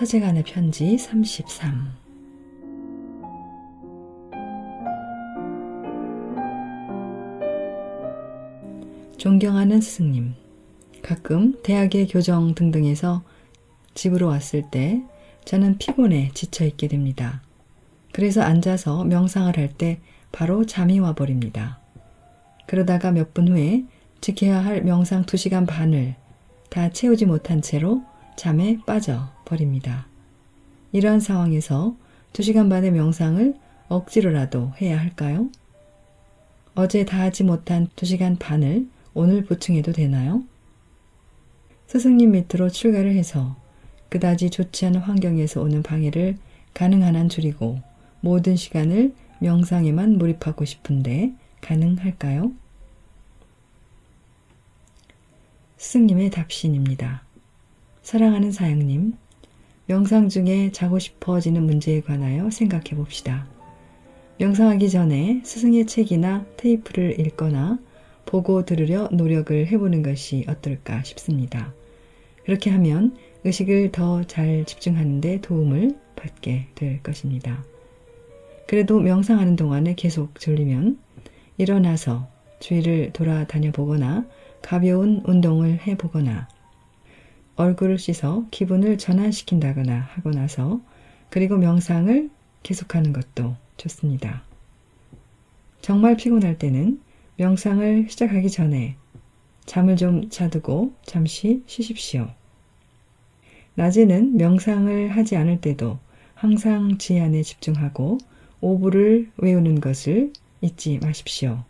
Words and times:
서재간의 0.00 0.44
편지 0.44 0.96
33 0.96 1.92
존경하는 9.18 9.82
스승님, 9.82 10.32
가끔 11.02 11.60
대학의 11.62 12.08
교정 12.08 12.54
등등에서 12.54 13.22
집으로 13.92 14.28
왔을 14.28 14.70
때 14.70 15.02
저는 15.44 15.76
피곤해 15.76 16.30
지쳐 16.32 16.64
있게 16.64 16.88
됩니다. 16.88 17.42
그래서 18.12 18.40
앉아서 18.40 19.04
명상을 19.04 19.54
할 19.54 19.68
때 19.74 20.00
바로 20.32 20.64
잠이 20.64 20.98
와 20.98 21.14
버립니다. 21.14 21.78
그러다가 22.66 23.10
몇 23.10 23.34
분 23.34 23.48
후에 23.48 23.84
지켜야 24.22 24.64
할 24.64 24.80
명상 24.80 25.24
2시간 25.26 25.66
반을 25.66 26.14
다 26.70 26.88
채우지 26.88 27.26
못한 27.26 27.60
채로 27.60 28.02
잠에 28.40 28.78
빠져 28.86 29.28
버립니다. 29.44 30.06
이러한 30.92 31.20
상황에서 31.20 31.94
2시간 32.32 32.70
반의 32.70 32.90
명상을 32.90 33.54
억지로라도 33.88 34.72
해야 34.80 34.98
할까요? 34.98 35.50
어제 36.74 37.04
다 37.04 37.20
하지 37.20 37.44
못한 37.44 37.88
2시간 37.96 38.38
반을 38.38 38.88
오늘 39.12 39.44
보충해도 39.44 39.92
되나요? 39.92 40.42
스승님 41.88 42.30
밑으로 42.30 42.70
출가를 42.70 43.14
해서 43.14 43.56
그다지 44.08 44.48
좋지 44.48 44.86
않은 44.86 45.00
환경에서 45.00 45.60
오는 45.60 45.82
방해를 45.82 46.38
가능한 46.72 47.16
한 47.16 47.28
줄이고 47.28 47.78
모든 48.22 48.56
시간을 48.56 49.12
명상에만 49.40 50.16
몰입하고 50.16 50.64
싶은데 50.64 51.34
가능할까요? 51.60 52.52
스승님의 55.76 56.30
답신입니다. 56.30 57.28
사랑하는 58.02 58.50
사양님, 58.50 59.14
명상 59.86 60.28
중에 60.28 60.72
자고 60.72 60.98
싶어지는 60.98 61.64
문제에 61.64 62.00
관하여 62.00 62.50
생각해 62.50 62.96
봅시다. 62.96 63.46
명상하기 64.38 64.88
전에 64.88 65.42
스승의 65.44 65.86
책이나 65.86 66.46
테이프를 66.56 67.20
읽거나 67.20 67.78
보고 68.24 68.64
들으려 68.64 69.08
노력을 69.12 69.66
해보는 69.66 70.02
것이 70.02 70.44
어떨까 70.48 71.02
싶습니다. 71.02 71.74
그렇게 72.44 72.70
하면 72.70 73.16
의식을 73.44 73.92
더 73.92 74.24
잘 74.24 74.64
집중하는데 74.64 75.40
도움을 75.40 75.96
받게 76.16 76.68
될 76.74 77.02
것입니다. 77.02 77.64
그래도 78.66 79.00
명상하는 79.00 79.56
동안에 79.56 79.94
계속 79.94 80.38
졸리면 80.40 80.98
일어나서 81.58 82.28
주위를 82.60 83.12
돌아다녀 83.12 83.72
보거나 83.72 84.26
가벼운 84.62 85.22
운동을 85.26 85.80
해 85.86 85.96
보거나 85.96 86.48
얼굴을 87.60 87.98
씻어 87.98 88.46
기분을 88.50 88.96
전환시킨다거나 88.96 90.08
하고 90.14 90.30
나서 90.30 90.80
그리고 91.28 91.58
명상을 91.58 92.30
계속하는 92.62 93.12
것도 93.12 93.54
좋습니다. 93.76 94.42
정말 95.82 96.16
피곤할 96.16 96.58
때는 96.58 97.00
명상을 97.36 98.06
시작하기 98.08 98.48
전에 98.48 98.96
잠을 99.66 99.96
좀 99.96 100.30
자두고 100.30 100.94
잠시 101.04 101.62
쉬십시오. 101.66 102.30
낮에는 103.74 104.38
명상을 104.38 105.10
하지 105.10 105.36
않을 105.36 105.60
때도 105.60 105.98
항상 106.34 106.96
지안에 106.96 107.42
집중하고 107.42 108.16
오부를 108.62 109.30
외우는 109.36 109.80
것을 109.80 110.32
잊지 110.62 110.98
마십시오. 111.02 111.64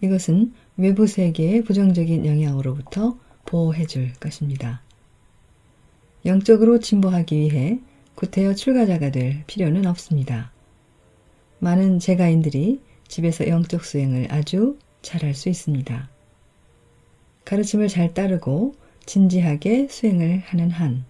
이것은 0.00 0.52
외부 0.76 1.08
세계의 1.08 1.64
부정적인 1.64 2.26
영향으로부터 2.26 3.18
보호해 3.44 3.86
줄 3.86 4.12
것입니다. 4.14 4.82
영적으로 6.24 6.80
진보하기 6.80 7.38
위해 7.38 7.78
구태여 8.14 8.54
출가자가 8.54 9.10
될 9.10 9.44
필요는 9.46 9.86
없습니다. 9.86 10.52
많은 11.58 11.98
제가인들이 11.98 12.80
집에서 13.08 13.46
영적 13.46 13.84
수행을 13.84 14.28
아주 14.30 14.78
잘할 15.02 15.34
수 15.34 15.48
있습니다. 15.48 16.08
가르침을 17.44 17.88
잘 17.88 18.14
따르고 18.14 18.74
진지하게 19.06 19.88
수행을 19.88 20.38
하는 20.46 20.70
한 20.70 21.04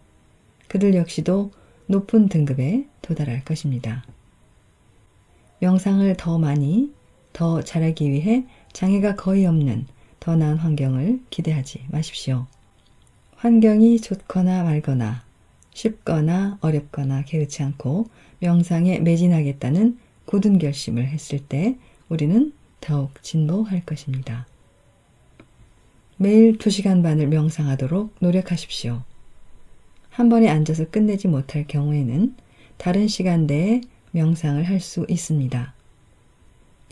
그들 0.68 0.94
역시도 0.94 1.52
높은 1.86 2.28
등급에 2.28 2.86
도달할 3.02 3.44
것입니다. 3.44 4.04
명상을 5.60 6.16
더 6.16 6.38
많이, 6.38 6.92
더 7.32 7.62
잘하기 7.62 8.10
위해 8.10 8.44
장애가 8.72 9.14
거의 9.16 9.46
없는 9.46 9.86
더 10.24 10.36
나은 10.36 10.56
환경을 10.56 11.20
기대하지 11.28 11.84
마십시오. 11.90 12.46
환경이 13.36 14.00
좋거나 14.00 14.62
말거나 14.62 15.22
쉽거나 15.74 16.56
어렵거나 16.62 17.24
개의치 17.24 17.62
않고 17.62 18.06
명상에 18.38 19.00
매진하겠다는 19.00 19.98
굳은 20.24 20.58
결심을 20.58 21.06
했을 21.08 21.40
때 21.40 21.76
우리는 22.08 22.54
더욱 22.80 23.22
진보할 23.22 23.84
것입니다. 23.84 24.46
매일 26.16 26.56
2시간 26.56 27.02
반을 27.02 27.26
명상하도록 27.26 28.14
노력하십시오. 28.20 29.02
한 30.08 30.30
번에 30.30 30.48
앉아서 30.48 30.88
끝내지 30.88 31.28
못할 31.28 31.66
경우에는 31.66 32.34
다른 32.78 33.08
시간대에 33.08 33.82
명상을 34.12 34.64
할 34.64 34.80
수 34.80 35.04
있습니다. 35.06 35.74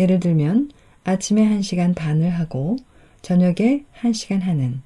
예를 0.00 0.20
들면 0.20 0.70
아침에 1.04 1.48
1시간 1.48 1.94
반을 1.94 2.28
하고 2.28 2.76
저녁에 3.22 3.84
1시간 4.00 4.40
하는 4.40 4.82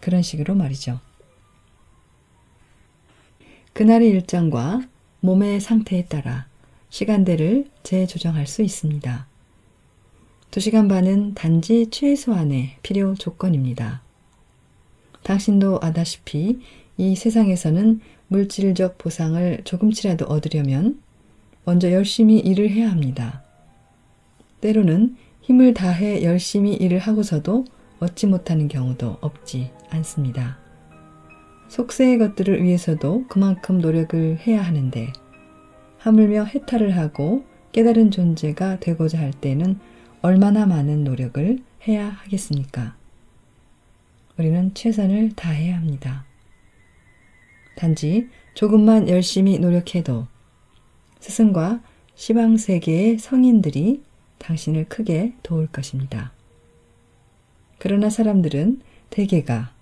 그런 0.00 0.22
식으로 0.22 0.54
말이죠. 0.54 1.00
그날의 3.72 4.08
일정과 4.10 4.82
몸의 5.20 5.60
상태에 5.60 6.06
따라 6.06 6.46
시간대를 6.90 7.70
재조정할 7.82 8.46
수 8.46 8.62
있습니다. 8.62 9.26
2시간 10.50 10.88
반은 10.88 11.34
단지 11.34 11.86
최소한의 11.90 12.76
필요 12.82 13.14
조건입니다. 13.14 14.02
당신도 15.22 15.78
아다시피 15.80 16.60
이 16.96 17.14
세상에서는 17.14 18.00
물질적 18.26 18.98
보상을 18.98 19.60
조금치라도 19.64 20.26
얻으려면 20.26 21.00
먼저 21.64 21.92
열심히 21.92 22.38
일을 22.40 22.70
해야 22.70 22.90
합니다. 22.90 23.44
때로는 24.60 25.16
힘을 25.50 25.74
다해 25.74 26.22
열심히 26.22 26.74
일을 26.74 27.00
하고서도 27.00 27.64
얻지 27.98 28.28
못하는 28.28 28.68
경우도 28.68 29.18
없지 29.20 29.72
않습니다. 29.88 30.58
속세의 31.66 32.18
것들을 32.18 32.62
위해서도 32.62 33.24
그만큼 33.26 33.80
노력을 33.80 34.38
해야 34.46 34.62
하는데 34.62 35.12
하물며 35.98 36.44
해탈을 36.44 36.96
하고 36.96 37.44
깨달은 37.72 38.12
존재가 38.12 38.78
되고자 38.78 39.18
할 39.18 39.32
때는 39.32 39.80
얼마나 40.22 40.66
많은 40.66 41.02
노력을 41.02 41.58
해야 41.88 42.10
하겠습니까? 42.10 42.94
우리는 44.38 44.72
최선을 44.72 45.32
다해야 45.34 45.76
합니다. 45.76 46.26
단지 47.74 48.28
조금만 48.54 49.08
열심히 49.08 49.58
노력해도 49.58 50.28
스승과 51.18 51.80
시방 52.14 52.56
세계의 52.56 53.18
성인들이 53.18 54.09
당신을 54.40 54.88
크게 54.88 55.34
도울 55.42 55.68
것입니다. 55.68 56.32
그러나 57.78 58.10
사람들은 58.10 58.80
대개가 59.10 59.72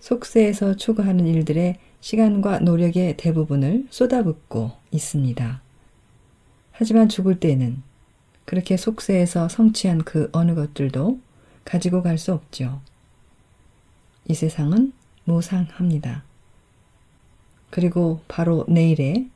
속세에서 0.00 0.76
추구하는 0.76 1.26
일들의 1.26 1.76
시간과 2.00 2.60
노력의 2.60 3.16
대부분을 3.16 3.86
쏟아붓고 3.90 4.72
있습니다. 4.92 5.60
하지만 6.72 7.08
죽을 7.08 7.40
때는 7.40 7.82
그렇게 8.44 8.76
속세에서 8.76 9.48
성취한 9.48 10.04
그 10.04 10.28
어느 10.32 10.54
것들도 10.54 11.18
가지고 11.64 12.02
갈 12.02 12.18
수 12.18 12.32
없죠. 12.32 12.80
이 14.26 14.34
세상은 14.34 14.92
무상합니다. 15.24 16.22
그리고 17.70 18.20
바로 18.28 18.64
내일에, 18.68 19.26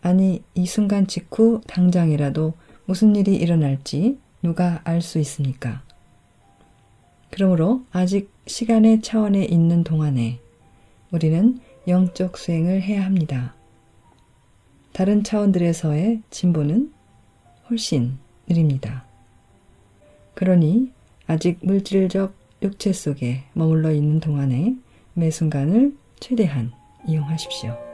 아니 0.00 0.42
이 0.54 0.66
순간 0.66 1.06
직후 1.06 1.60
당장이라도 1.66 2.54
무슨 2.88 3.14
일이 3.14 3.36
일어날지 3.36 4.18
누가 4.42 4.80
알 4.84 5.02
수 5.02 5.18
있습니까? 5.18 5.82
그러므로 7.28 7.82
아직 7.92 8.32
시간의 8.46 9.02
차원에 9.02 9.44
있는 9.44 9.84
동안에 9.84 10.40
우리는 11.10 11.58
영적 11.86 12.38
수행을 12.38 12.80
해야 12.80 13.04
합니다. 13.04 13.54
다른 14.94 15.22
차원들에서의 15.22 16.22
진보는 16.30 16.90
훨씬 17.68 18.16
느립니다. 18.48 19.04
그러니 20.32 20.90
아직 21.26 21.58
물질적 21.60 22.32
육체 22.62 22.94
속에 22.94 23.44
머물러 23.52 23.92
있는 23.92 24.18
동안에 24.18 24.76
매 25.12 25.30
순간을 25.30 25.94
최대한 26.20 26.72
이용하십시오. 27.06 27.87